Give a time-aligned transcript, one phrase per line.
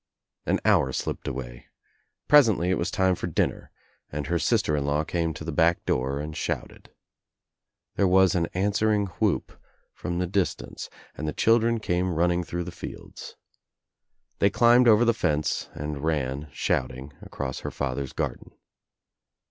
[0.47, 1.67] An hour slipped away.
[2.27, 3.69] Presently It was time for dinner
[4.11, 6.89] and her sister in law came to the back door and shouted.
[7.97, 9.61] There was an answering whoop
[9.93, 12.43] from the 8h( 152 THE TRIUMPH OF THE EGG distance and the children came running
[12.43, 13.35] through the fields.
[14.39, 18.53] They climbed over the fence and ran shouting across her father's garden.